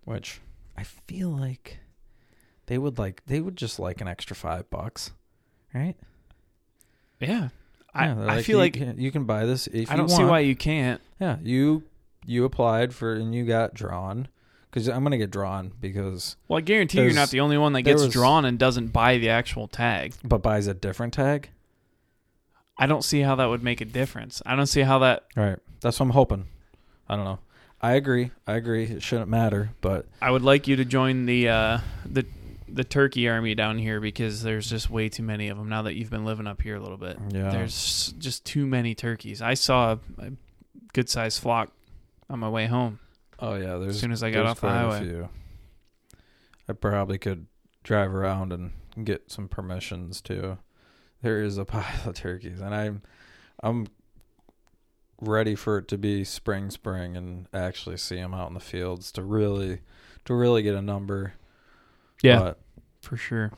[0.05, 0.39] Which
[0.77, 1.79] I feel like
[2.67, 3.23] they would like.
[3.25, 5.11] They would just like an extra five bucks,
[5.73, 5.95] right?
[7.19, 7.49] yeah,
[7.93, 10.09] I Yeah, I feel you like can, you can buy this if I you don't
[10.09, 11.01] see why you can't.
[11.19, 11.83] Yeah, you
[12.27, 14.27] you applied for and you got drawn
[14.69, 17.81] because I'm gonna get drawn because Well, I guarantee you're not the only one that
[17.81, 20.13] gets was- drawn and doesn't buy the actual tag.
[20.23, 21.49] but buys a different tag.
[22.77, 24.41] I don't see how that would make a difference.
[24.45, 25.23] I don't see how that.
[25.35, 25.57] Right.
[25.81, 26.45] That's what I'm hoping.
[27.09, 27.39] I don't know.
[27.81, 28.31] I agree.
[28.45, 28.83] I agree.
[28.85, 32.25] It shouldn't matter, but I would like you to join the uh, the
[32.67, 35.95] the turkey army down here because there's just way too many of them now that
[35.95, 37.17] you've been living up here a little bit.
[37.31, 37.49] yeah.
[37.49, 39.41] There's just too many turkeys.
[39.41, 40.31] I saw a, a
[40.93, 41.71] good sized flock
[42.29, 42.99] on my way home.
[43.39, 43.77] oh yeah.
[43.77, 44.99] There's as soon as I got off the highway.
[45.03, 45.29] few.
[46.69, 47.47] I probably could
[47.83, 48.71] drive around and
[49.03, 50.57] get some permissions too.
[51.21, 53.01] There is a pile of turkeys, and I'm
[53.63, 53.87] I'm
[55.21, 59.11] ready for it to be spring, spring, and actually see them out in the fields
[59.13, 59.79] to really
[60.25, 61.33] to really get a number.
[62.39, 62.59] But
[63.01, 63.51] for sure.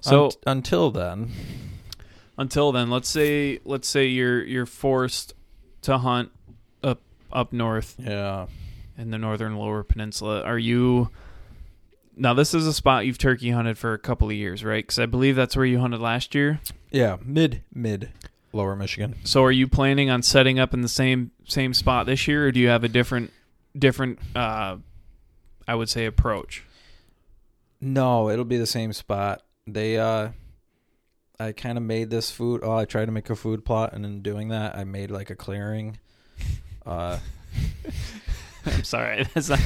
[0.00, 1.30] So unt- until then,
[2.36, 5.34] until then, let's say let's say you're you're forced
[5.82, 6.30] to hunt
[7.32, 8.46] up north yeah,
[8.98, 10.42] in the northern lower peninsula.
[10.42, 11.10] Are you
[12.16, 12.34] now?
[12.34, 14.84] This is a spot you've turkey hunted for a couple of years, right?
[14.84, 16.60] Because I believe that's where you hunted last year.
[16.90, 18.10] yeah, mid mid
[18.52, 19.16] lower Michigan.
[19.24, 22.52] So are you planning on setting up in the same same spot this year, or
[22.52, 23.30] do you have a different
[23.78, 24.76] different uh,
[25.66, 26.64] I would say approach?
[27.80, 29.42] No, it'll be the same spot.
[29.66, 30.30] They uh
[31.38, 32.60] I kind of made this food.
[32.62, 35.30] Oh, I tried to make a food plot and in doing that, I made like
[35.30, 35.98] a clearing.
[36.90, 37.18] Uh
[38.66, 39.60] I'm sorry, that's not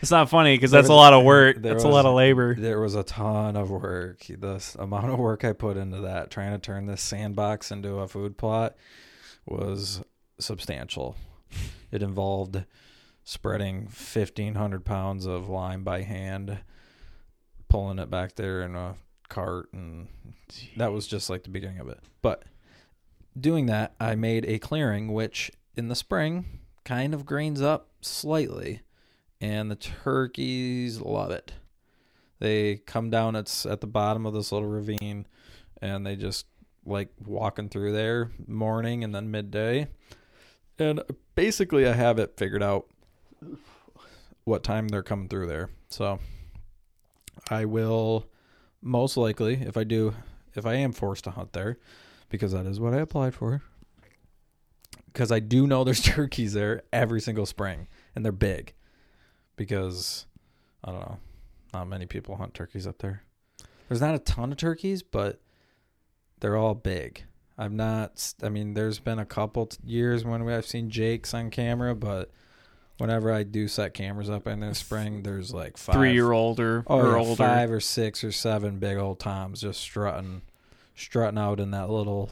[0.00, 1.60] it's not funny because that's a lot of work.
[1.60, 2.54] That's a lot of labor.
[2.54, 4.24] there was a ton of work.
[4.26, 8.08] The amount of work I put into that trying to turn this sandbox into a
[8.08, 8.76] food plot
[9.46, 10.02] was
[10.38, 11.16] substantial.
[11.90, 12.64] It involved
[13.24, 16.58] spreading 1500 pounds of lime by hand,
[17.68, 18.96] pulling it back there in a
[19.28, 20.08] cart and
[20.76, 22.00] that was just like the beginning of it.
[22.22, 22.44] But
[23.38, 28.80] doing that, I made a clearing which in the spring kind of grains up slightly
[29.40, 31.52] and the turkeys love it.
[32.38, 35.26] They come down it's at the bottom of this little ravine
[35.80, 36.46] and they just
[36.84, 39.88] like walking through there morning and then midday.
[40.78, 41.02] And
[41.34, 42.86] basically I have it figured out
[44.44, 45.70] what time they're coming through there.
[45.88, 46.18] So
[47.50, 48.26] I will
[48.80, 50.14] most likely, if I do,
[50.54, 51.78] if I am forced to hunt there,
[52.28, 53.62] because that is what I applied for.
[55.12, 58.74] Because I do know there's turkeys there every single spring, and they're big.
[59.56, 60.26] Because
[60.82, 61.18] I don't know,
[61.74, 63.22] not many people hunt turkeys up there.
[63.88, 65.40] There's not a ton of turkeys, but
[66.40, 67.24] they're all big.
[67.58, 68.32] I've not.
[68.42, 71.94] I mean, there's been a couple t- years when we, I've seen Jake's on camera,
[71.94, 72.30] but
[72.98, 76.58] whenever I do set cameras up in the spring, there's like five, Three year old
[76.58, 77.36] or, oh, or older.
[77.36, 80.42] five or six or seven big old toms just strutting,
[80.94, 82.30] strutting out in that little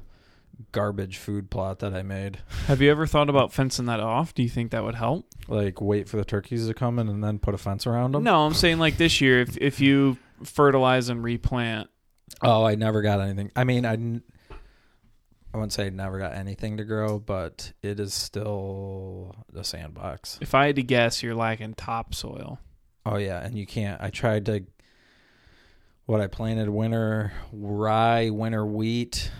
[0.72, 2.38] garbage food plot that I made.
[2.66, 4.34] Have you ever thought about fencing that off?
[4.34, 5.26] Do you think that would help?
[5.48, 8.24] Like wait for the turkeys to come in and then put a fence around them.
[8.24, 11.88] No, I'm saying like this year, if if you fertilize and replant,
[12.42, 13.50] Oh, I never got anything.
[13.56, 13.94] I mean, I,
[15.52, 20.38] I wouldn't say I never got anything to grow, but it is still a sandbox.
[20.40, 22.60] if I had to guess, you're lacking topsoil.
[23.04, 24.00] Oh yeah, and you can't.
[24.00, 24.64] I tried to.
[26.06, 29.30] What I planted winter rye, winter wheat,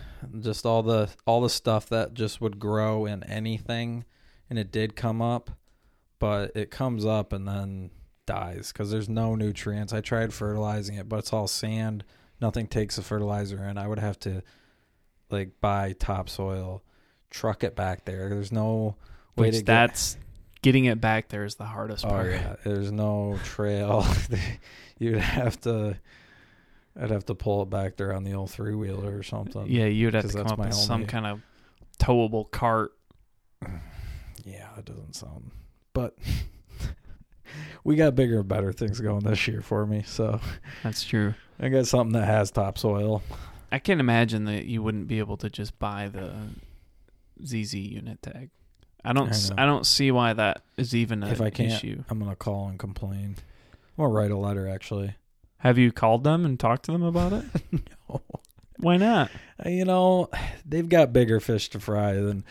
[0.40, 4.04] just all the all the stuff that just would grow in anything,
[4.48, 5.50] and it did come up,
[6.18, 7.90] but it comes up and then
[8.26, 9.92] dies because there's no nutrients.
[9.92, 12.04] I tried fertilizing it, but it's all sand.
[12.40, 13.76] Nothing takes the fertilizer in.
[13.78, 14.42] I would have to
[15.30, 16.82] like buy topsoil,
[17.30, 18.28] truck it back there.
[18.28, 18.96] There's no
[19.36, 20.16] way Which to get that's
[20.62, 22.32] getting it back there is the hardest Oh part.
[22.32, 24.06] yeah, there's no trail.
[24.98, 25.96] You'd have to.
[26.98, 29.66] I'd have to pull it back there on the old three wheeler or something.
[29.68, 31.40] Yeah, you'd have to come up with some kind of
[31.98, 32.92] towable cart.
[34.42, 35.50] Yeah, it doesn't sound.
[35.92, 36.16] But
[37.84, 40.40] we got bigger and better things going this year for me, so
[40.82, 41.34] That's true.
[41.60, 43.22] I got something that has topsoil.
[43.70, 46.32] I can't imagine that you wouldn't be able to just buy the
[47.44, 48.48] ZZ unit tag.
[49.04, 49.30] I don't.
[49.58, 49.62] I.
[49.62, 52.02] I don't see why that is even an If I can't- issue.
[52.08, 53.36] I'm gonna call and complain.
[53.98, 55.14] I'm gonna write a letter actually.
[55.60, 57.44] Have you called them and talked to them about it?
[58.08, 58.20] no.
[58.78, 59.30] Why not?
[59.64, 60.28] Uh, you know,
[60.66, 62.44] they've got bigger fish to fry than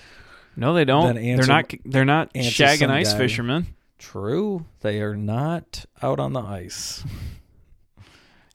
[0.56, 1.16] No, they don't.
[1.16, 1.74] Then They're not.
[1.86, 3.18] They're not answer shagging ice guy.
[3.20, 3.68] fishermen.
[3.98, 4.66] true.
[4.82, 7.04] They are not out on the ice.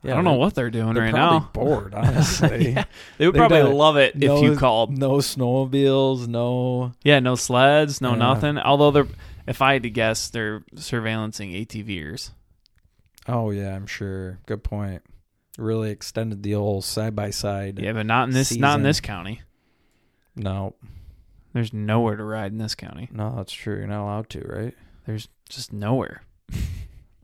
[0.04, 1.48] I don't know what they're doing They're right now.
[1.54, 2.72] bored, honestly.
[2.72, 2.84] Yeah.
[3.16, 4.96] They would They've probably love it no- if you called.
[4.96, 6.92] No snowmobiles, no.
[7.02, 8.16] Yeah, no sleds, no Yeah.
[8.16, 8.58] nothing.
[8.58, 9.06] Although they're,
[9.46, 12.32] if I had to guess, they're surveillancing ATVers.
[13.28, 14.38] Oh yeah, I'm sure.
[14.46, 15.02] Good point.
[15.56, 17.78] Really extended the old side by side.
[17.78, 18.54] Yeah, but not in this.
[18.56, 19.40] Not in this county.
[20.37, 20.74] No,
[21.52, 23.08] There's nowhere to ride in this county.
[23.12, 23.76] no, that's true.
[23.76, 24.74] You're not allowed to, right?
[25.06, 26.22] There's just nowhere.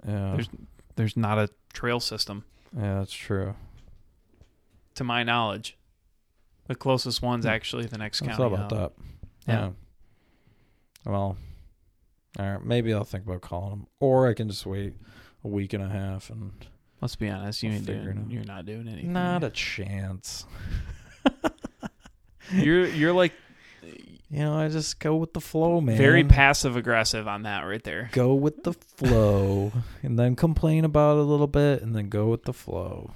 [0.07, 0.49] Yeah, There's-
[0.97, 3.55] There's not a trail system, yeah, that's true.
[4.95, 5.77] to my knowledge.
[6.69, 7.51] The closest one's Hmm.
[7.51, 8.43] actually the next county.
[8.43, 8.97] up about up.
[9.47, 9.53] that?
[9.53, 9.71] Yeah.
[11.05, 11.37] Well,
[12.39, 12.65] all right.
[12.65, 14.95] Maybe I'll think about calling them, or I can just wait
[15.45, 16.53] a week and a half and
[17.01, 17.63] Let's be honest.
[17.63, 19.13] you I'll ain't doing, you're not doing anything.
[19.13, 20.45] not a chance.
[22.53, 23.33] You're you're like
[24.29, 25.97] You know, I just go with the flow, man.
[25.97, 28.11] very passive aggressive on that right there.
[28.13, 29.73] go with the flow,
[30.03, 33.13] and then complain about it a little bit, and then go with the flow.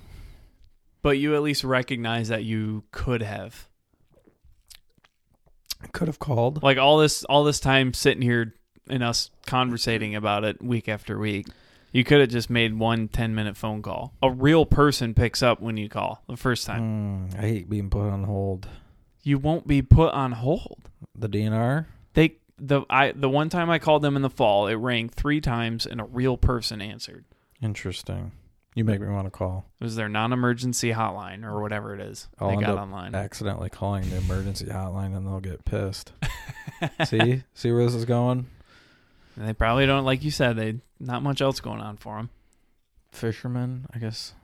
[1.03, 3.69] But you at least recognize that you could have.
[5.83, 6.63] I could have called.
[6.63, 8.55] Like all this all this time sitting here
[8.89, 11.47] and us conversating about it week after week.
[11.94, 14.12] You could have just made one 10 minute phone call.
[14.20, 17.30] A real person picks up when you call the first time.
[17.30, 18.68] Mm, I hate being put on hold.
[19.22, 20.90] You won't be put on hold.
[21.14, 21.87] The DNR.
[22.14, 25.40] They the I the one time I called them in the fall, it rang 3
[25.40, 27.26] times and a real person answered.
[27.62, 28.33] Interesting.
[28.74, 29.66] You make me want to call.
[29.80, 32.26] It was their non-emergency hotline or whatever it is.
[32.40, 33.14] I'll they end got online.
[33.14, 36.11] Accidentally calling the emergency hotline, and they'll get pissed.
[37.04, 38.46] see, see where this is going.
[39.37, 42.31] And they probably don't like you said they not much else going on for them.
[43.12, 44.35] Fishermen, I guess.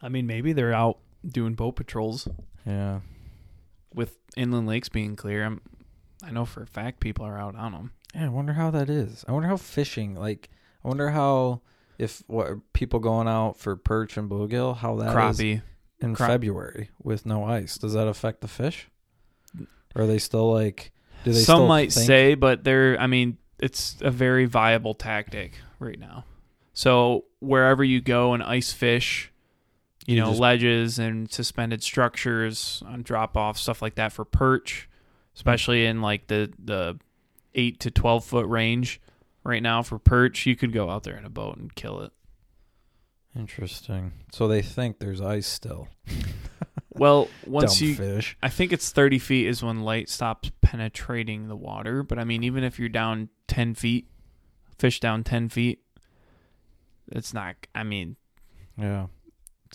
[0.00, 2.26] I mean, maybe they're out doing boat patrols
[2.66, 3.00] Yeah.
[3.94, 5.44] with inland lakes being clear.
[5.44, 5.60] I'm,
[6.24, 7.92] I know for a fact people are out on them.
[8.14, 8.26] Yeah.
[8.26, 9.24] I wonder how that is.
[9.28, 10.14] I wonder how fishing.
[10.14, 10.50] Like,
[10.84, 11.60] I wonder how
[11.98, 15.62] if what people going out for perch and bluegill, how that Crappie.
[16.00, 17.78] in Crop- February with no ice.
[17.78, 18.88] Does that affect the fish?
[19.94, 20.90] Or are they still like?
[21.30, 22.98] Some might think- say, but they're.
[23.00, 26.24] I mean, it's a very viable tactic right now.
[26.74, 29.30] So wherever you go and ice fish,
[30.06, 34.24] you, You know, just- ledges and suspended structures on drop off stuff like that for
[34.24, 34.88] perch,
[35.34, 36.98] especially in like the the
[37.54, 39.00] eight to twelve foot range.
[39.44, 42.12] Right now for perch, you could go out there in a boat and kill it.
[43.36, 44.12] Interesting.
[44.32, 45.88] So they think there's ice still.
[46.94, 48.36] Well, once Dumb you fish.
[48.42, 52.02] I think it's 30 feet is when light stops penetrating the water.
[52.02, 54.08] But I mean, even if you're down 10 feet,
[54.78, 55.80] fish down 10 feet,
[57.10, 57.56] it's not.
[57.74, 58.16] I mean,
[58.76, 59.06] Yeah.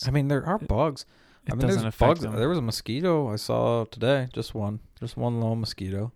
[0.06, 1.04] I mean, there are bugs.
[1.46, 2.20] it I mean, doesn't there's affect bugs.
[2.20, 2.36] them.
[2.36, 4.28] There was a mosquito I saw today.
[4.32, 4.80] Just one.
[5.00, 6.12] Just one little mosquito.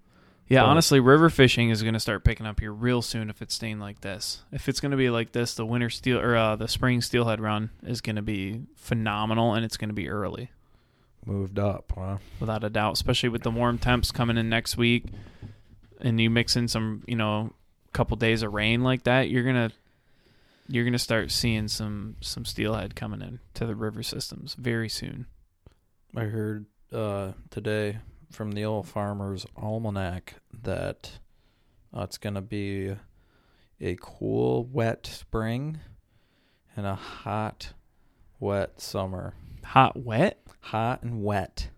[0.49, 3.41] Yeah, But- honestly, river fishing is going to start picking up here real soon if
[3.43, 4.43] it's staying like this.
[4.53, 7.41] If it's going to be like this, the winter steel or uh, the spring steelhead
[7.41, 10.51] run is going to be phenomenal, and it's going to be early
[11.25, 11.93] Moved up.
[11.95, 12.19] Huh?
[12.41, 12.95] without a doubt.
[12.95, 15.07] Especially with the warm temps coming in next week,
[16.01, 17.53] and you mix in some, you know,
[17.93, 19.71] couple days of rain like that, you're gonna
[20.69, 25.27] you're gonna start seeing some some steelhead coming in to the river systems very soon.
[26.17, 27.99] I heard uh, today
[28.31, 31.19] from the old farmer's almanac that
[31.95, 32.97] uh, it's to be
[33.81, 35.81] a cool, wet spring
[36.77, 37.73] and a hot,
[38.41, 39.35] wet summer.
[39.65, 40.41] Hot, wet.
[40.61, 41.69] Hot and wet.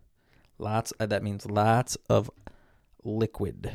[0.59, 0.93] Lots.
[1.01, 2.31] Uh, that means lots of
[3.03, 3.71] liquid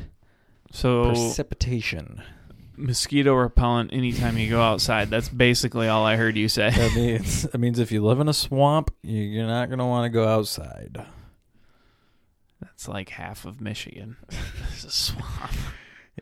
[0.72, 2.22] So precipitation.
[2.76, 5.10] mosquito repellent anytime you go outside.
[5.10, 6.70] That's basically all I heard you say.
[6.70, 9.84] That means that means if you live in a swamp, you- you're not going to
[9.84, 11.04] want to go outside.
[12.60, 14.16] That's like half of Michigan.
[14.72, 15.52] It's a swamp.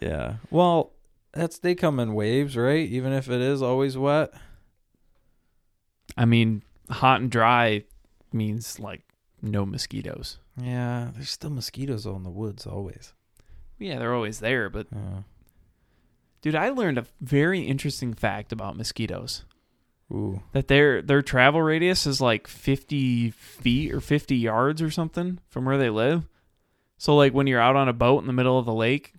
[0.00, 0.36] Yeah.
[0.50, 0.92] Well,
[1.32, 2.88] that's they come in waves, right?
[2.88, 4.32] Even if it is always wet.
[6.16, 7.84] I mean, hot and dry
[8.32, 9.02] means like
[9.42, 10.38] no mosquitoes.
[10.60, 13.12] Yeah, there's still mosquitoes in the woods always.
[13.78, 15.22] Yeah, they're always there, but Yeah.
[16.42, 19.44] dude, I learned a very interesting fact about mosquitoes.
[20.10, 20.42] Ooh.
[20.52, 25.64] That their their travel radius is like 50 feet or 50 yards or something from
[25.66, 26.26] where they live.
[26.96, 29.12] So like when you're out on a boat in the middle of the lake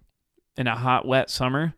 [0.57, 1.75] in a hot wet summer,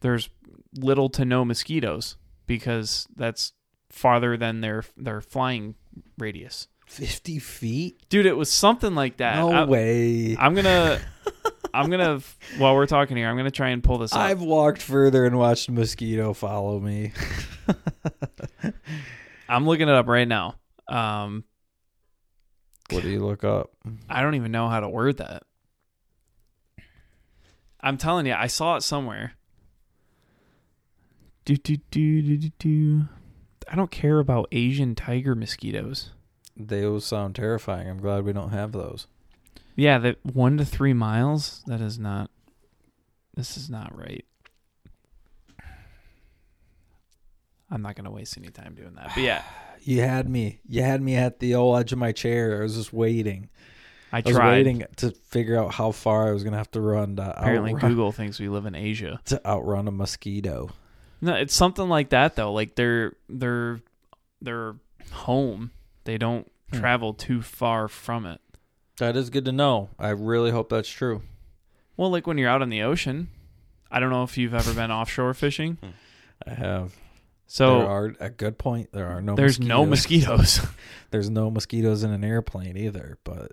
[0.00, 0.30] there's
[0.74, 3.52] little to no mosquitoes because that's
[3.92, 5.76] farther than their their flying
[6.18, 6.66] radius.
[6.86, 8.02] 50 feet?
[8.10, 9.36] Dude, it was something like that.
[9.36, 10.36] No I, way.
[10.38, 11.00] I'm gonna,
[11.74, 12.20] I'm gonna.
[12.58, 14.18] While we're talking here, I'm gonna try and pull this up.
[14.18, 17.12] I've walked further and watched mosquito follow me.
[19.48, 20.56] I'm looking it up right now.
[20.88, 21.44] Um,
[22.90, 23.70] what do you look up?
[24.10, 25.44] I don't even know how to word that.
[27.80, 29.32] I'm telling you, I saw it somewhere.
[31.44, 33.08] Do do do do do do.
[33.70, 36.10] I don't care about Asian tiger mosquitoes.
[36.56, 37.88] Those sound terrifying.
[37.88, 39.06] I'm glad we don't have those.
[39.76, 41.62] Yeah, that one to three miles.
[41.66, 42.30] That is not.
[43.34, 44.24] This is not right.
[47.70, 49.12] I'm not gonna waste any time doing that.
[49.14, 49.42] But yeah,
[49.84, 50.60] You had me.
[50.68, 52.60] You had me at the old edge of my chair.
[52.60, 53.48] I was just waiting.
[54.12, 54.52] I I was tried.
[54.52, 57.74] waiting to figure out how far I was going to have to run to Apparently,
[57.74, 59.20] outrun, Google thinks we live in Asia.
[59.26, 60.70] to outrun a mosquito.
[61.22, 62.52] No, it's something like that though.
[62.52, 63.80] Like they're they're
[64.42, 64.74] they're
[65.12, 65.70] home.
[66.04, 66.78] They don't Hmm.
[66.80, 68.40] travel too far from it.
[68.98, 69.90] That is good to know.
[69.98, 71.22] I really hope that's true.
[71.96, 73.28] Well, like when you're out in the ocean.
[73.90, 75.76] I don't know if you've ever been offshore fishing.
[76.46, 76.94] I have.
[77.46, 78.90] So there are a good point.
[78.92, 79.34] There are no.
[79.34, 80.38] there's no mosquitoes.
[80.38, 80.70] mosquitoes.
[81.10, 83.18] There's no mosquitoes in an airplane either.
[83.22, 83.52] But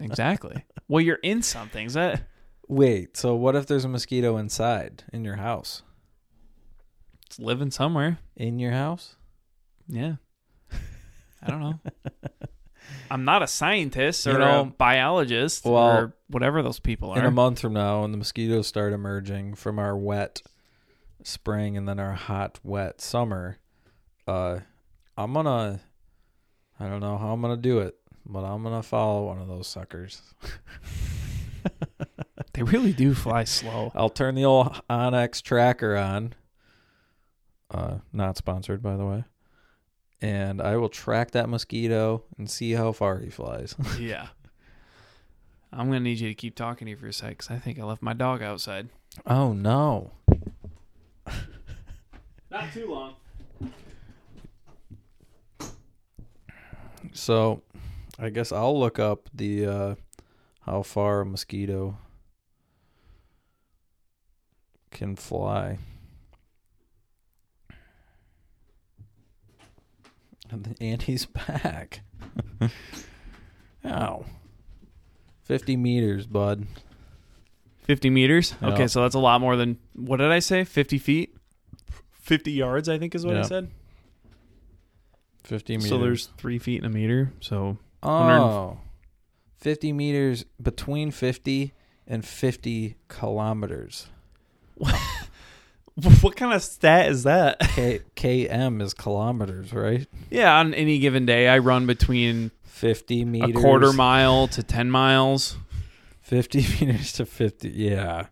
[0.00, 0.64] exactly.
[0.88, 1.86] Well, you're in something.
[1.86, 2.22] Is that
[2.72, 5.82] wait, so what if there's a mosquito inside in your house?
[7.26, 8.18] it's living somewhere?
[8.36, 9.16] In your house?
[9.88, 10.16] Yeah.
[11.42, 11.80] I don't know.
[13.10, 17.18] I'm not a scientist You or a biologist well, or whatever those people are.
[17.18, 20.42] In a month from now, when the mosquitoes start emerging from our wet
[21.22, 23.58] spring and then our hot, wet summer,
[24.26, 24.60] uh,
[25.16, 25.80] I'm gonna.
[26.80, 29.68] I don't know how I'm gonna do it, but I'm gonna follow one of those
[29.68, 30.22] suckers.
[32.54, 33.92] They really do fly slow.
[33.94, 36.34] I'll turn the old onX tracker on.
[37.70, 39.24] Uh, not sponsored, by the way.
[40.20, 43.74] And I will track that mosquito and see how far he flies.
[43.98, 44.28] yeah.
[45.72, 47.78] I'm gonna need you to keep talking to you for a sec, because I think
[47.78, 48.90] I left my dog outside.
[49.26, 50.10] oh no!
[52.50, 53.14] Not too long.
[57.14, 57.62] So,
[58.18, 59.94] I guess I'll look up the uh,
[60.60, 61.96] how far a mosquito
[64.92, 65.78] can fly.
[70.50, 72.02] And, and he's back.
[73.86, 74.24] Ow.
[75.44, 76.66] 50 meters, bud.
[77.84, 78.54] 50 meters.
[78.62, 78.68] Yeah.
[78.68, 80.64] Okay, so that's a lot more than what did I say?
[80.64, 81.36] 50 feet.
[82.12, 83.70] 50 yards, I think is what I said.
[85.44, 85.88] 50 meters.
[85.88, 87.32] So there's three feet in a meter.
[87.40, 88.78] So oh,
[89.58, 91.72] 50 meters between 50
[92.06, 94.06] and 50 kilometers.
[96.22, 97.60] what kind of stat is that?
[97.60, 100.06] K km is kilometers, right?
[100.30, 103.50] yeah, on any given day, I run between 50 meters.
[103.50, 105.56] a quarter mile to 10 miles.
[106.22, 107.68] 50 meters to 50.
[107.70, 108.26] Yeah.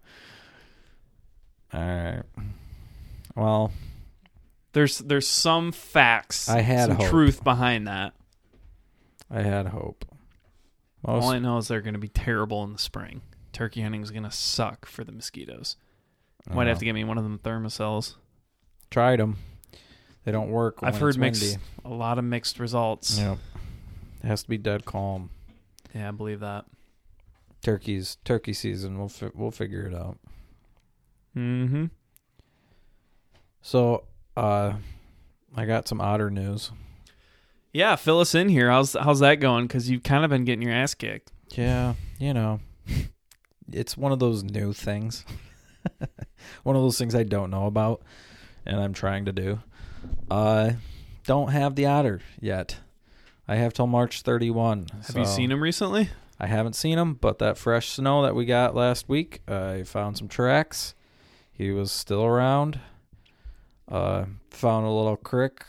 [1.73, 2.23] All right.
[3.37, 3.73] Well,
[4.73, 7.09] There's there's some facts, I had some hope.
[7.09, 8.13] truth behind that.
[9.31, 10.05] I had hope.
[11.07, 13.23] Most, All I know is they're going to be terrible in the spring.
[13.53, 15.77] Turkey hunting is going to suck for the mosquitoes.
[16.49, 18.15] Might have to get me one of them Thermacells.
[18.91, 19.37] tried them.
[20.25, 20.79] They don't work.
[20.83, 21.59] I've heard mixed, windy.
[21.85, 23.19] a lot of mixed results.
[23.19, 23.39] Yep.
[24.23, 25.31] It has to be dead calm.
[25.95, 26.67] Yeah, I believe that.
[27.63, 28.99] Turkey's turkey season.
[28.99, 30.19] We'll fi- we'll figure it out.
[31.37, 31.87] Mm-hmm.
[33.63, 34.05] So,
[34.37, 34.75] uh,
[35.57, 36.71] I got some otter news.
[37.73, 38.71] Yeah, fill us in here.
[38.71, 39.67] How's how's that going?
[39.67, 41.33] Because you've kind of been getting your ass kicked.
[41.51, 42.61] Yeah, you know,
[43.73, 45.25] it's one of those new things.
[46.63, 48.03] one of those things I don't know about,
[48.67, 49.61] and I'm trying to do.
[50.31, 50.73] Uh,
[51.25, 52.79] don't have the otter yet.
[53.47, 54.87] I have till March 31.
[55.07, 56.11] Have you seen him recently?
[56.39, 60.17] I haven't seen him, but that fresh snow that we got last week, I found
[60.17, 60.95] some tracks.
[61.53, 62.81] He was still around.
[63.87, 65.63] Uh, found a little creek.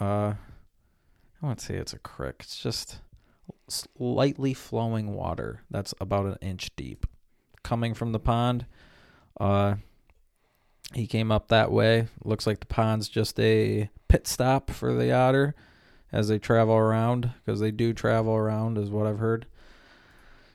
[0.00, 2.36] Uh, I won't say it's a creek.
[2.40, 3.00] It's just
[3.68, 7.06] slightly flowing water that's about an inch deep,
[7.62, 8.66] coming from the pond.
[9.38, 9.74] Uh,
[10.94, 12.08] he came up that way.
[12.24, 15.54] Looks like the pond's just a pit stop for the otter
[16.12, 19.46] as they travel around because they do travel around, is what I've heard.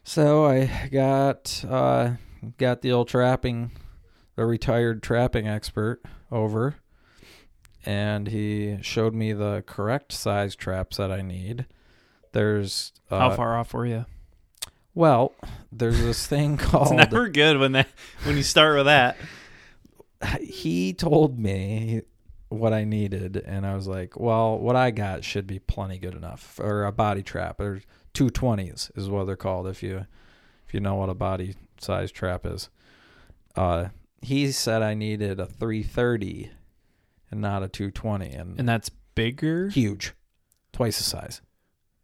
[0.03, 2.13] So I got uh,
[2.57, 3.71] got the old trapping,
[4.35, 6.01] the retired trapping expert
[6.31, 6.75] over,
[7.85, 11.65] and he showed me the correct size traps that I need.
[12.31, 14.05] There's uh, How far off were you?
[14.93, 15.33] Well,
[15.71, 16.93] there's this thing called.
[16.93, 17.89] It's never good when that
[18.23, 19.17] when you start with that.
[20.41, 22.01] he told me
[22.49, 26.15] what I needed, and I was like, "Well, what I got should be plenty good
[26.15, 27.81] enough for a body trap." Or
[28.13, 30.05] two twenties is what they're called if you
[30.67, 32.69] if you know what a body size trap is.
[33.55, 33.89] Uh,
[34.21, 36.51] he said I needed a three thirty
[37.29, 39.69] and not a two twenty, and, And that's bigger.
[39.69, 40.13] huge,
[40.73, 41.41] twice the size.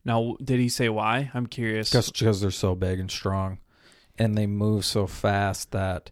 [0.05, 1.30] Now, did he say why?
[1.34, 1.91] I'm curious.
[1.91, 3.59] Because they're so big and strong,
[4.18, 6.11] and they move so fast that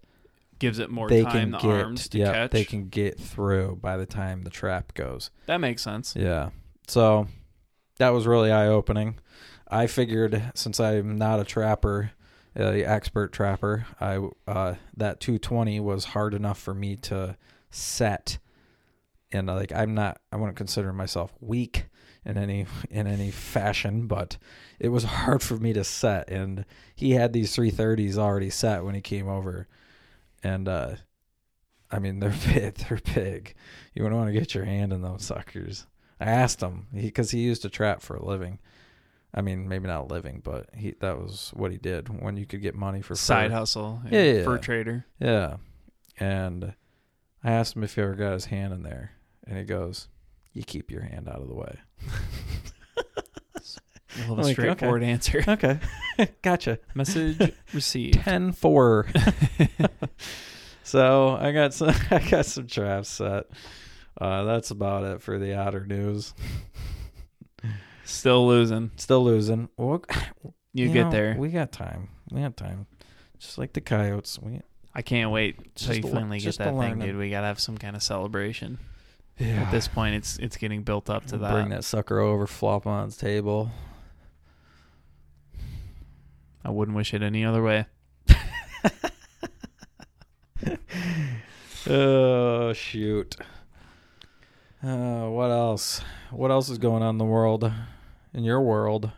[0.66, 2.52] Gives it more they time can the get arms to yeah catch.
[2.52, 5.30] they can get through by the time the trap goes.
[5.46, 6.16] That makes sense.
[6.18, 6.50] Yeah.
[6.88, 7.28] So
[7.98, 9.20] that was really eye opening.
[9.68, 12.12] I figured since I'm not a trapper,
[12.56, 17.38] a expert trapper, I uh, that 220 was hard enough for me to
[17.70, 18.38] set.
[19.32, 21.86] And uh, like I'm not, I wouldn't consider myself weak
[22.26, 24.38] in any in any fashion, but
[24.80, 26.30] it was hard for me to set.
[26.30, 29.68] And he had these 330s already set when he came over,
[30.46, 30.96] and uh,
[31.92, 32.76] I mean they're big.
[32.76, 33.56] They're big.
[33.94, 35.88] You wouldn't want to get your hand in those suckers.
[36.20, 38.60] I asked him because he, used to trap for a living.
[39.34, 42.46] I mean, maybe not a living, but he that was what he did when you
[42.46, 43.58] could get money for Side fur.
[43.58, 44.02] hustle.
[44.10, 45.06] Yeah, yeah, Fur trader.
[45.20, 45.58] Yeah,
[46.18, 46.74] and
[47.44, 49.12] I asked him if he ever got his hand in there,
[49.46, 50.08] and he goes,
[50.54, 51.80] "You keep your hand out of the way."
[54.18, 55.44] A little Like, straightforward answer.
[55.46, 55.78] Okay,
[56.42, 56.80] gotcha.
[56.94, 58.20] Message received.
[58.20, 59.08] 10 4.
[60.84, 63.46] so I got some I got some traps set.
[64.20, 66.34] Uh, that's about it for the otter news.
[68.06, 68.92] Still losing.
[68.98, 69.68] Still losing.
[69.78, 70.04] Well,
[70.74, 71.36] You, you get know, there.
[71.38, 72.10] We got time.
[72.32, 72.86] We got time.
[73.40, 74.40] Just like the coyotes.
[74.40, 74.62] We
[74.94, 77.18] I can't wait till you finally get that thing, dude.
[77.18, 78.78] We gotta have some kind of celebration.
[79.38, 79.64] yeah.
[79.64, 81.52] At this point, it's it's getting built up to that.
[81.52, 83.72] Bring that sucker over, flop on its table.
[86.66, 87.86] I wouldn't wish it any other way.
[91.88, 93.36] Oh shoot.
[94.84, 96.02] Uh, what else?
[96.32, 97.72] What else is going on in the world?
[98.34, 99.12] In your world?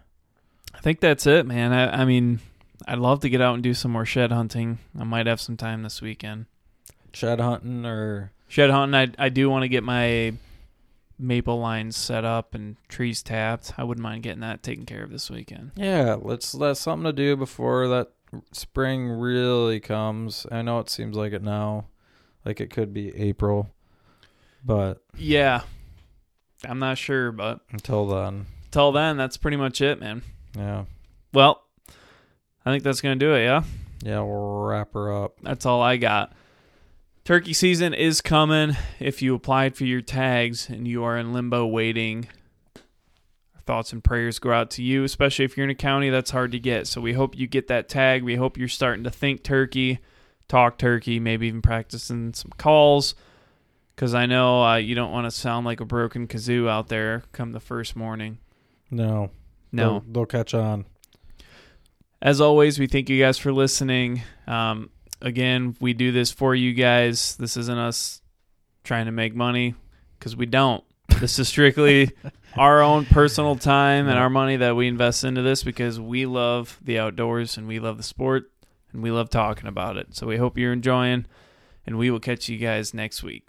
[0.75, 1.71] I think that's it, man.
[1.71, 2.41] I, I mean,
[2.85, 4.79] I'd love to get out and do some more shed hunting.
[4.99, 6.47] I might have some time this weekend.
[7.13, 10.33] Shed hunting or Shed hunting, I I do want to get my
[11.19, 13.73] maple lines set up and trees tapped.
[13.77, 15.71] I wouldn't mind getting that taken care of this weekend.
[15.75, 18.11] Yeah, let's that's something to do before that
[18.51, 20.45] spring really comes.
[20.51, 21.85] I know it seems like it now,
[22.45, 23.73] like it could be April,
[24.63, 25.61] but Yeah,
[26.65, 30.21] I'm not sure, but until then, till then, that's pretty much it, man.
[30.55, 30.85] yeah,
[31.33, 31.63] Well,
[32.65, 33.43] I think that's gonna do it.
[33.43, 33.63] Yeah.
[34.03, 35.37] yeah, we'll wrap her up.
[35.41, 36.33] That's all I got.
[37.27, 38.77] Turkey season is coming.
[39.01, 42.29] If you applied for your tags and you are in limbo waiting,
[43.53, 46.31] our thoughts and prayers go out to you, especially if you're in a county that's
[46.31, 46.87] hard to get.
[46.87, 48.23] So we hope you get that tag.
[48.23, 49.99] We hope you're starting to think turkey,
[50.47, 53.13] talk turkey, maybe even practicing some calls.
[53.93, 57.23] Because I know uh, you don't want to sound like a broken kazoo out there
[57.33, 58.37] come the first morning.
[58.89, 59.31] No,
[59.73, 59.89] No.
[59.89, 60.85] they'll, they'll catch on.
[62.21, 64.21] As always, we thank you guys for listening.
[64.47, 64.91] Um,
[65.21, 67.35] again, we do this for you guys.
[67.37, 68.21] This isn't us
[68.83, 69.75] trying to make money
[70.17, 70.83] because we don't.
[71.19, 72.11] This is strictly
[72.57, 76.79] our own personal time and our money that we invest into this because we love
[76.83, 78.51] the outdoors and we love the sport
[78.91, 80.15] and we love talking about it.
[80.15, 81.25] So we hope you're enjoying,
[81.85, 83.47] and we will catch you guys next week.